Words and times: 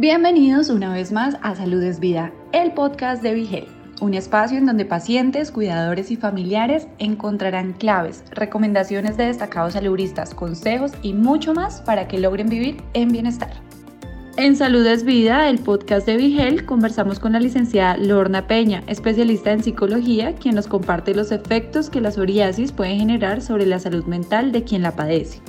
Bienvenidos 0.00 0.70
una 0.70 0.94
vez 0.94 1.10
más 1.10 1.36
a 1.42 1.56
Salud 1.56 1.82
es 1.82 1.98
Vida, 1.98 2.32
el 2.52 2.72
podcast 2.72 3.20
de 3.20 3.34
Vigel, 3.34 3.66
un 4.00 4.14
espacio 4.14 4.56
en 4.56 4.64
donde 4.64 4.84
pacientes, 4.84 5.50
cuidadores 5.50 6.12
y 6.12 6.16
familiares 6.16 6.86
encontrarán 6.98 7.72
claves, 7.72 8.22
recomendaciones 8.30 9.16
de 9.16 9.24
destacados 9.24 9.72
saludistas, 9.72 10.36
consejos 10.36 10.92
y 11.02 11.14
mucho 11.14 11.52
más 11.52 11.80
para 11.80 12.06
que 12.06 12.20
logren 12.20 12.48
vivir 12.48 12.76
en 12.94 13.08
bienestar. 13.08 13.50
En 14.36 14.54
Salud 14.54 14.86
es 14.86 15.02
Vida, 15.02 15.48
el 15.48 15.58
podcast 15.58 16.06
de 16.06 16.16
Vigel, 16.16 16.64
conversamos 16.64 17.18
con 17.18 17.32
la 17.32 17.40
licenciada 17.40 17.96
Lorna 17.96 18.46
Peña, 18.46 18.84
especialista 18.86 19.50
en 19.50 19.64
psicología, 19.64 20.36
quien 20.36 20.54
nos 20.54 20.68
comparte 20.68 21.12
los 21.12 21.32
efectos 21.32 21.90
que 21.90 22.00
la 22.00 22.12
psoriasis 22.12 22.70
puede 22.70 22.94
generar 22.94 23.42
sobre 23.42 23.66
la 23.66 23.80
salud 23.80 24.04
mental 24.04 24.52
de 24.52 24.62
quien 24.62 24.82
la 24.82 24.94
padece. 24.94 25.40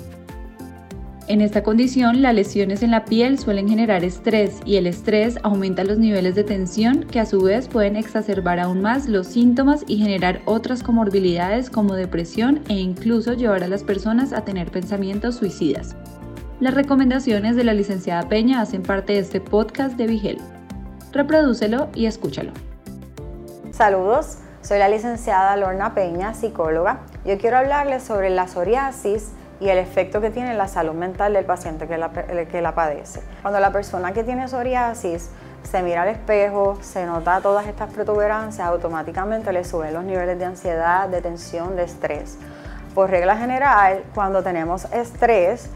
En 1.29 1.41
esta 1.41 1.61
condición, 1.61 2.23
las 2.23 2.33
lesiones 2.33 2.81
en 2.81 2.89
la 2.89 3.05
piel 3.05 3.37
suelen 3.37 3.69
generar 3.69 4.03
estrés 4.03 4.61
y 4.65 4.77
el 4.77 4.87
estrés 4.87 5.37
aumenta 5.43 5.83
los 5.83 5.99
niveles 5.99 6.33
de 6.33 6.43
tensión 6.43 7.03
que 7.03 7.19
a 7.19 7.27
su 7.27 7.43
vez 7.43 7.67
pueden 7.67 7.95
exacerbar 7.95 8.59
aún 8.59 8.81
más 8.81 9.07
los 9.07 9.27
síntomas 9.27 9.83
y 9.85 9.97
generar 9.97 10.41
otras 10.45 10.81
comorbilidades 10.81 11.69
como 11.69 11.93
depresión 11.93 12.63
e 12.67 12.73
incluso 12.73 13.33
llevar 13.33 13.63
a 13.63 13.67
las 13.67 13.83
personas 13.83 14.33
a 14.33 14.43
tener 14.43 14.71
pensamientos 14.71 15.35
suicidas. 15.35 15.95
Las 16.59 16.73
recomendaciones 16.73 17.55
de 17.55 17.63
la 17.63 17.75
licenciada 17.75 18.27
Peña 18.27 18.61
hacen 18.61 18.81
parte 18.81 19.13
de 19.13 19.19
este 19.19 19.39
podcast 19.39 19.97
de 19.97 20.07
Vigel. 20.07 20.39
Reprodúcelo 21.11 21.89
y 21.93 22.07
escúchalo. 22.07 22.53
Saludos, 23.69 24.39
soy 24.61 24.79
la 24.79 24.89
licenciada 24.89 25.55
Lorna 25.57 25.93
Peña, 25.93 26.33
psicóloga. 26.33 27.01
Yo 27.23 27.37
quiero 27.37 27.57
hablarles 27.57 28.01
sobre 28.01 28.31
la 28.31 28.47
psoriasis 28.47 29.33
y 29.59 29.69
el 29.69 29.77
efecto 29.77 30.21
que 30.21 30.29
tiene 30.29 30.51
en 30.51 30.57
la 30.57 30.67
salud 30.67 30.93
mental 30.93 31.33
del 31.33 31.45
paciente 31.45 31.87
que 31.87 31.97
la, 31.97 32.09
que 32.11 32.61
la 32.61 32.73
padece. 32.73 33.21
Cuando 33.41 33.59
la 33.59 33.71
persona 33.71 34.13
que 34.13 34.23
tiene 34.23 34.47
psoriasis 34.47 35.29
se 35.63 35.83
mira 35.83 36.03
al 36.03 36.09
espejo, 36.09 36.77
se 36.81 37.05
nota 37.05 37.41
todas 37.41 37.67
estas 37.67 37.91
protuberancias, 37.91 38.65
automáticamente 38.65 39.51
le 39.51 39.63
suben 39.63 39.93
los 39.93 40.03
niveles 40.03 40.39
de 40.39 40.45
ansiedad, 40.45 41.09
de 41.09 41.21
tensión, 41.21 41.75
de 41.75 41.83
estrés. 41.83 42.37
Por 42.95 43.09
regla 43.09 43.37
general, 43.37 44.03
cuando 44.15 44.41
tenemos 44.41 44.85
estrés, 44.93 45.69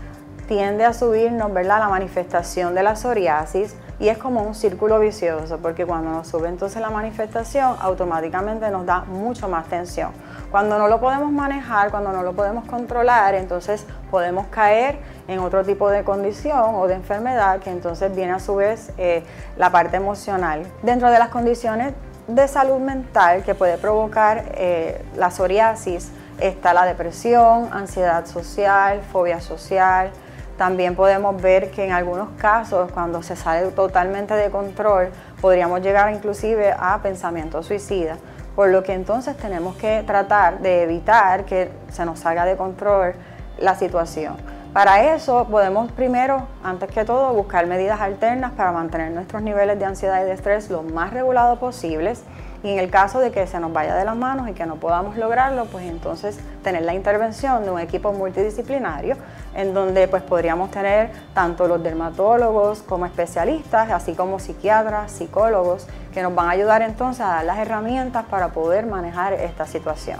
tiende 0.48 0.86
a 0.86 0.94
subirnos 0.94 1.54
¿verdad? 1.54 1.80
la 1.80 1.89
manifestación 1.89 2.73
de 2.76 2.84
la 2.84 2.95
psoriasis 2.95 3.76
y 4.04 4.09
es 4.09 4.18
como 4.18 4.44
un 4.44 4.54
círculo 4.54 5.00
vicioso 5.00 5.59
porque 5.59 5.86
cuando 5.86 6.12
nos 6.12 6.28
sube 6.28 6.50
entonces 6.50 6.82
la 6.82 6.90
manifestación 6.90 7.78
automáticamente 7.80 8.70
nos 8.70 8.86
da 8.86 9.06
mucho 9.06 9.48
más 9.48 9.68
tensión. 9.68 10.12
Cuando 10.52 10.78
no 10.78 10.90
lo 10.90 11.00
podemos 11.00 11.32
manejar, 11.32 11.90
cuando 11.90 12.12
no 12.12 12.22
lo 12.22 12.34
podemos 12.34 12.66
controlar, 12.66 13.34
entonces 13.34 13.86
podemos 14.12 14.48
caer 14.48 15.00
en 15.30 15.40
otro 15.40 15.64
tipo 15.64 15.90
de 15.90 16.04
condición 16.04 16.76
o 16.76 16.86
de 16.86 16.95
enfermedad 16.95 17.62
que 17.62 17.70
entonces 17.70 18.14
viene 18.14 18.34
a 18.34 18.40
su 18.40 18.56
vez 18.56 18.92
eh, 18.98 19.23
la 19.56 19.70
parte 19.70 19.95
emocional. 19.95 20.67
Dentro 20.82 21.10
de 21.10 21.17
las 21.17 21.30
condiciones 21.30 21.94
de 22.28 22.48
salud 22.50 22.80
mental 22.80 23.44
que 23.44 23.56
puede 23.56 23.78
provocar 23.78 24.44
eh, 24.56 25.02
la 25.16 25.32
psoriasis 25.32 26.12
está 26.42 26.73
la 26.73 26.84
depresión, 26.84 27.70
ansiedad 27.72 28.26
social, 28.26 29.00
fobia 29.14 29.40
social, 29.40 30.12
también 30.58 30.96
podemos 30.96 31.42
ver 31.42 31.72
que 31.72 31.86
en 31.86 31.92
algunos 31.92 32.30
casos, 32.38 32.92
cuando 32.92 33.23
se 33.23 33.36
sale 33.36 33.72
totalmente 33.72 34.34
de 34.34 34.50
control, 34.50 35.10
podríamos 35.42 35.82
llegar 35.82 36.14
inclusive 36.14 36.73
a 36.78 37.00
pensamientos 37.02 37.66
suicidas. 37.66 38.20
Por 38.56 38.70
lo 38.70 38.84
que 38.84 38.94
entonces 38.94 39.36
tenemos 39.36 39.76
que 39.78 40.04
tratar 40.06 40.60
de 40.60 40.84
evitar 40.84 41.45
que 41.45 41.72
se 41.90 42.06
nos 42.06 42.20
salga 42.20 42.45
de 42.45 42.56
control 42.56 43.14
la 43.58 43.76
situación. 43.76 44.36
Para 44.73 45.14
eso 45.14 45.48
podemos 45.50 45.92
primero, 45.92 46.48
antes 46.64 46.90
que 46.90 47.06
todo, 47.06 47.34
buscar 47.34 47.67
medidas 47.67 48.02
alternas 48.02 48.52
para 48.54 48.72
mantener 48.72 49.12
nuestros 49.12 49.42
niveles 49.42 49.78
de 49.78 49.86
ansiedad 49.86 50.22
y 50.22 50.26
de 50.26 50.34
estrés 50.34 50.70
lo 50.70 50.82
más 50.82 51.14
regulados 51.14 51.60
posibles 51.60 52.23
y 52.64 52.72
en 52.72 52.80
el 52.80 52.89
caso 52.89 53.19
de 53.19 53.31
que 53.31 53.45
se 53.45 53.59
nos 53.59 53.73
vaya 53.73 53.94
de 53.94 54.06
las 54.06 54.16
manos 54.16 54.47
y 54.47 54.53
que 54.53 54.66
no 54.66 54.78
podamos 54.78 55.17
lograrlo, 55.17 55.66
pues 55.66 55.86
entonces 55.86 56.39
tener 56.64 56.83
la 56.83 56.93
intervención 56.93 57.64
de 57.65 57.71
un 57.71 57.80
equipo 57.80 58.14
multidisciplinario 58.14 59.17
en 59.54 59.73
donde 59.73 60.08
pues 60.08 60.23
podríamos 60.23 60.71
tener 60.71 61.11
tanto 61.33 61.67
los 61.67 61.83
dermatólogos 61.83 62.82
como 62.82 63.05
especialistas, 63.05 63.92
así 63.92 64.14
como 64.14 64.39
psiquiatras, 64.39 65.11
psicólogos, 65.11 65.88
que 66.14 66.23
nos 66.23 66.33
van 66.33 66.48
a 66.48 66.52
ayudar 66.52 66.82
entonces 66.82 67.21
a 67.21 67.30
dar 67.30 67.45
las 67.45 67.60
herramientas 67.60 68.23
para 68.30 68.49
poder 68.49 68.86
manejar 68.86 69.33
esta 69.33 69.65
situación. 69.65 70.20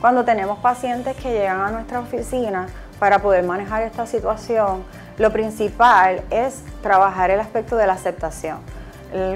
Cuando 0.00 0.24
tenemos 0.24 0.58
pacientes 0.58 1.14
que 1.16 1.30
llegan 1.30 1.60
a 1.60 1.70
nuestra 1.70 2.00
oficina 2.00 2.68
para 2.98 3.18
poder 3.18 3.44
manejar 3.44 3.82
esta 3.82 4.06
situación, 4.06 4.82
lo 5.18 5.30
principal 5.30 6.22
es 6.30 6.62
trabajar 6.80 7.30
el 7.30 7.38
aspecto 7.38 7.76
de 7.76 7.86
la 7.86 7.92
aceptación 7.92 8.58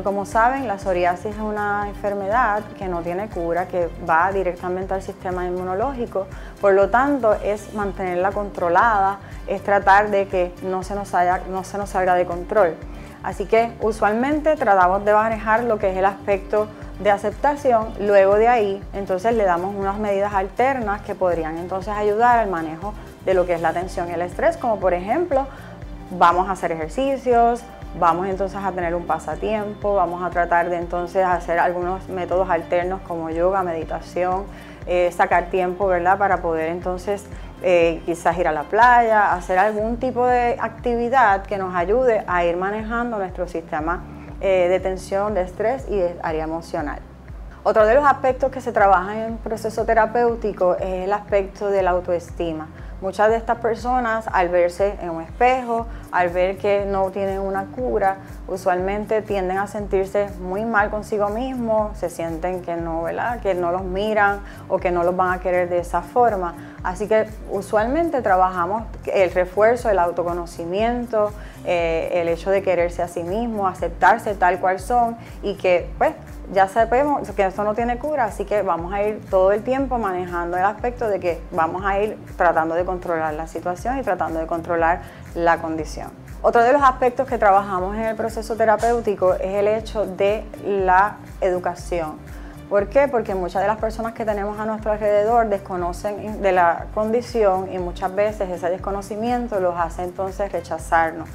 como 0.03 0.25
saben, 0.25 0.67
la 0.67 0.79
psoriasis 0.79 1.35
es 1.35 1.39
una 1.39 1.89
enfermedad 1.89 2.63
que 2.79 2.89
no 2.89 3.03
tiene 3.03 3.29
cura, 3.29 3.69
que 3.69 3.89
va 4.09 4.33
directamente 4.33 4.95
al 4.95 5.03
sistema 5.03 5.45
inmunológico, 5.45 6.27
por 6.61 6.73
lo 6.73 6.89
tanto 6.89 7.35
es 7.35 7.75
mantenerla 7.75 8.33
controlada, 8.33 9.19
es 9.47 9.63
tratar 9.63 10.11
de 10.11 10.29
que 10.29 10.55
no 10.63 10.83
se 10.83 10.95
nos, 10.95 11.13
no 11.51 11.65
se 11.65 11.79
nos 11.79 11.91
salga 11.91 12.15
de 12.15 12.25
control. 12.25 12.75
Así 13.23 13.47
que 13.47 13.73
usualmente 13.81 14.57
tratamos 14.57 15.05
de 15.05 15.13
manejar 15.13 15.65
lo 15.65 15.79
que 15.79 15.91
es 15.91 15.97
el 15.97 16.05
aspecto 16.05 16.69
de 17.01 17.11
aceptación, 17.11 17.93
luego 18.01 18.37
de 18.37 18.49
ahí 18.49 18.83
entonces 18.95 19.35
le 19.35 19.45
damos 19.45 19.75
unas 19.75 19.99
medidas 19.99 20.33
alternas 20.33 21.03
que 21.03 21.15
podrían 21.15 21.59
entonces 21.59 21.93
ayudar 21.93 22.39
al 22.39 22.49
manejo 22.49 22.95
de 23.27 23.35
lo 23.35 23.45
que 23.45 23.53
es 23.53 23.61
la 23.61 23.75
tensión 23.75 24.09
y 24.09 24.13
el 24.13 24.23
estrés, 24.23 24.57
como 24.57 24.81
por 24.81 24.95
ejemplo 24.95 25.47
vamos 26.11 26.49
a 26.49 26.53
hacer 26.53 26.73
ejercicios, 26.73 27.63
Vamos 27.99 28.27
entonces 28.27 28.61
a 28.63 28.73
tener 28.73 28.95
un 28.95 29.07
pasatiempo, 29.07 29.95
vamos 29.95 30.23
a 30.23 30.29
tratar 30.29 30.69
de 30.69 30.77
entonces 30.77 31.25
hacer 31.25 31.59
algunos 31.59 32.07
métodos 32.11 32.51
alternos 32.51 33.01
como 33.09 33.31
yoga, 33.31 33.63
meditación, 33.63 34.45
eh, 34.87 35.11
sacar 35.13 35.47
tiempo, 35.47 35.87
¿verdad? 35.87 36.19
Para 36.19 36.43
poder 36.43 36.69
entonces 36.69 37.25
eh, 37.63 38.03
quizás 38.05 38.37
ir 38.37 38.49
a 38.49 38.53
la 38.53 38.65
playa, 38.65 39.33
hacer 39.33 39.59
algún 39.59 39.97
tipo 39.97 40.27
de 40.27 40.59
actividad 40.61 41.47
que 41.47 41.57
nos 41.57 41.75
ayude 41.75 42.23
a 42.27 42.45
ir 42.45 42.59
manejando 42.59 43.17
nuestro 43.17 43.49
sistema 43.49 44.03
eh, 44.43 44.69
de 44.69 44.79
tensión, 44.79 45.33
de 45.33 45.41
estrés 45.41 45.87
y 45.89 45.97
de 45.97 46.19
área 46.23 46.45
emocional. 46.45 46.99
Otro 47.63 47.87
de 47.87 47.95
los 47.95 48.05
aspectos 48.05 48.51
que 48.51 48.61
se 48.61 48.73
trabaja 48.73 49.17
en 49.17 49.33
el 49.33 49.39
proceso 49.39 49.87
terapéutico 49.87 50.77
es 50.77 51.05
el 51.05 51.13
aspecto 51.15 51.71
de 51.71 51.83
la 51.83 51.93
autoestima. 51.93 52.69
Muchas 53.03 53.29
de 53.29 53.37
estas 53.37 53.59
personas 53.59 54.27
al 54.33 54.49
verse 54.49 54.97
en 55.03 55.11
un 55.11 55.21
espejo, 55.21 55.87
al 56.13 56.31
ver 56.31 56.57
que 56.57 56.87
no 56.87 57.11
tienen 57.11 57.41
una 57.41 57.67
cura, 57.67 58.17
usualmente 58.49 59.21
tienden 59.21 59.59
a 59.59 59.67
sentirse 59.67 60.29
muy 60.41 60.65
mal 60.65 60.89
consigo 60.89 61.29
mismos, 61.29 61.99
se 61.99 62.09
sienten 62.09 62.63
que 62.63 62.75
no, 62.77 63.03
¿verdad? 63.03 63.41
que 63.41 63.55
no 63.55 63.71
los 63.71 63.85
miran 63.85 64.41
o 64.69 64.79
que 64.79 64.91
no 64.91 65.05
los 65.05 65.15
van 65.15 65.35
a 65.35 65.41
querer 65.41 65.69
de 65.69 65.79
esa 65.79 66.01
forma. 66.01 66.55
Así 66.83 67.07
que 67.07 67.29
usualmente 67.51 68.23
trabajamos 68.23 68.85
el 69.13 69.31
refuerzo, 69.31 69.91
el 69.91 69.99
autoconocimiento, 69.99 71.33
eh, 71.67 72.11
el 72.15 72.29
hecho 72.29 72.51
de 72.51 72.63
quererse 72.63 73.03
a 73.03 73.09
sí 73.09 73.23
mismo, 73.25 73.69
aceptarse 73.69 74.35
tal 74.35 74.59
cual 74.59 74.81
son 74.81 75.19
y 75.43 75.57
que 75.57 75.91
pues 75.99 76.15
ya 76.53 76.69
sabemos 76.69 77.29
que 77.31 77.45
esto 77.45 77.65
no 77.65 77.75
tiene 77.75 77.99
cura, 77.99 78.25
así 78.25 78.45
que 78.45 78.63
vamos 78.63 78.93
a 78.93 79.03
ir 79.03 79.21
todo 79.31 79.53
el 79.53 79.63
tiempo 79.63 79.99
manejando 79.99 80.57
el 80.57 80.65
aspecto 80.65 81.09
de 81.09 81.21
que 81.21 81.41
vamos 81.51 81.85
a 81.85 82.01
ir 82.01 82.19
tratando 82.37 82.75
de 82.75 82.85
controlar 82.85 83.35
la 83.35 83.47
situación 83.47 83.99
y 83.99 84.03
tratando 84.03 84.39
de 84.39 84.47
controlar 84.47 85.03
la 85.35 85.59
condición. 85.59 86.11
Otro 86.43 86.63
de 86.63 86.73
los 86.73 86.83
aspectos 86.83 87.27
que 87.27 87.39
trabajamos 87.39 87.97
en 87.97 88.03
el 88.03 88.17
proceso 88.17 88.57
terapéutico 88.57 89.35
es 89.35 89.55
el 89.55 89.67
hecho 89.69 90.07
de 90.07 90.45
la 90.65 91.17
educación. 91.41 92.17
¿Por 92.69 92.89
qué? 92.89 93.09
Porque 93.09 93.35
muchas 93.35 93.63
de 93.63 93.69
las 93.69 93.79
personas 93.79 94.13
que 94.13 94.25
tenemos 94.25 94.59
a 94.59 94.67
nuestro 94.67 94.93
alrededor 94.93 95.49
desconocen 95.49 96.43
de 96.43 96.53
la 96.53 96.87
condición 96.95 97.73
y 97.73 97.79
muchas 97.79 98.15
veces 98.15 98.51
ese 98.51 98.71
desconocimiento 98.71 99.61
los 99.61 99.77
hace 99.77 100.03
entonces 100.03 100.51
rechazarnos. 100.51 101.29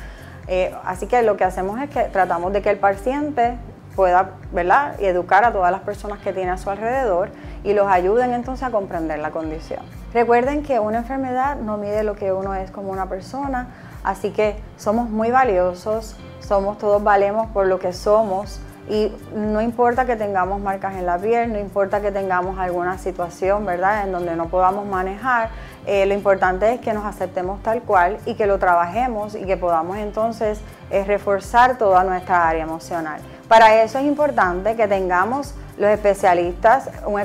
Eh, 0.48 0.76
así 0.84 1.08
que 1.08 1.22
lo 1.22 1.38
que 1.38 1.46
hacemos 1.46 1.82
es 1.82 1.90
que 1.90 2.04
tratamos 2.06 2.52
de 2.52 2.62
que 2.62 2.70
el 2.70 2.78
paciente 2.78 3.58
pueda 3.96 4.32
¿verdad? 4.52 4.96
y 5.00 5.06
educar 5.06 5.44
a 5.46 5.52
todas 5.52 5.72
las 5.72 5.82
personas 5.82 6.20
que 6.20 6.34
tiene 6.34 6.52
a 6.52 6.58
su 6.58 6.70
alrededor 6.70 7.30
y 7.64 7.74
los 7.74 7.88
ayuden 7.88 8.34
entonces 8.34 8.68
a 8.68 8.72
comprender 8.72 9.20
la 9.20 9.32
condición. 9.32 9.82
Recuerden 10.14 10.64
que 10.64 10.80
una 10.80 11.00
enfermedad 11.00 11.56
no 11.56 11.78
mide 11.78 12.04
lo 12.04 12.16
que 12.16 12.34
uno 12.34 12.54
es 12.56 12.72
como 12.72 12.92
una 12.92 13.08
persona, 13.08 13.68
así 14.04 14.32
que 14.32 14.56
somos 14.78 15.10
muy 15.10 15.32
valiosos, 15.32 16.16
somos 16.40 16.78
todos 16.78 17.04
valemos 17.04 17.48
por 17.52 17.68
lo 17.68 17.80
que 17.80 17.94
somos 17.94 18.60
y 18.90 19.16
no 19.34 19.62
importa 19.62 20.06
que 20.06 20.16
tengamos 20.16 20.60
marcas 20.60 20.96
en 20.96 21.06
la 21.06 21.18
piel, 21.18 21.54
no 21.54 21.60
importa 21.60 22.02
que 22.02 22.12
tengamos 22.12 22.60
alguna 22.60 22.98
situación, 22.98 23.66
¿verdad?, 23.66 24.06
en 24.06 24.12
donde 24.12 24.36
no 24.36 24.48
podamos 24.48 24.86
manejar, 24.86 25.50
eh, 25.86 26.06
lo 26.06 26.14
importante 26.14 26.74
es 26.74 26.82
que 26.82 26.94
nos 26.94 27.06
aceptemos 27.06 27.62
tal 27.64 27.82
cual 27.84 28.18
y 28.26 28.36
que 28.36 28.48
lo 28.48 28.60
trabajemos 28.60 29.36
y 29.36 29.46
que 29.46 29.56
podamos 29.56 29.98
entonces 29.98 30.60
eh, 30.90 31.04
reforzar 31.06 31.78
toda 31.78 32.04
nuestra 32.04 32.48
área 32.50 32.64
emocional. 32.64 33.22
Para 33.52 33.84
eso 33.84 34.00
es 34.00 34.06
importante 34.06 34.78
que 34.78 34.88
tengamos 34.88 35.54
los 35.78 35.90
especialistas, 35.90 36.90
un 37.06 37.20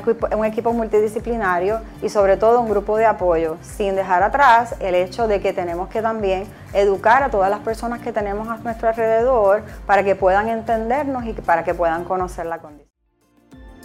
equipo, 0.45 0.73
multidisciplinario 0.73 1.79
y 2.01 2.09
sobre 2.09 2.35
todo 2.35 2.59
un 2.59 2.67
grupo 2.67 2.97
de 2.97 3.05
apoyo, 3.05 3.55
sin 3.61 3.95
dejar 3.95 4.23
atrás 4.23 4.75
el 4.81 4.95
hecho 4.95 5.29
de 5.29 5.39
que 5.39 5.53
tenemos 5.53 5.87
que 5.87 6.01
también 6.01 6.43
educar 6.73 7.23
a 7.23 7.29
todas 7.29 7.49
las 7.49 7.61
personas 7.61 8.01
que 8.01 8.11
tenemos 8.11 8.49
a 8.49 8.57
nuestro 8.57 8.89
alrededor 8.89 9.63
para 9.85 10.03
que 10.03 10.15
puedan 10.15 10.49
entendernos 10.49 11.23
y 11.25 11.31
para 11.31 11.63
que 11.63 11.73
puedan 11.73 12.03
conocer 12.03 12.45
la 12.45 12.57
condición. 12.57 12.89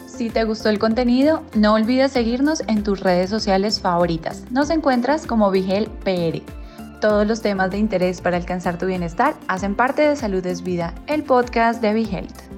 Si 0.09 0.29
te 0.29 0.43
gustó 0.43 0.69
el 0.69 0.81
contenido, 0.81 1.45
no 1.55 1.75
olvides 1.75 2.11
seguirnos 2.11 2.65
en 2.67 2.83
tus 2.83 2.99
redes 2.99 3.31
sociales 3.31 3.81
favoritas. 3.81 4.51
Nos 4.51 4.71
encuentras 4.71 5.29
como 5.29 5.53
Vigel 5.53 5.89
PR. 6.03 6.43
Todos 7.03 7.27
los 7.27 7.43
temas 7.43 7.73
de 7.73 7.79
interés 7.79 8.21
para 8.21 8.37
alcanzar 8.37 8.79
tu 8.79 8.87
bienestar 8.87 9.35
hacen 9.49 9.75
parte 9.75 10.03
de 10.03 10.15
Salud 10.15 10.47
es 10.47 10.63
Vida, 10.63 10.95
el 11.09 11.25
podcast 11.25 11.83
de 11.83 11.95
Vigelte. 11.95 12.52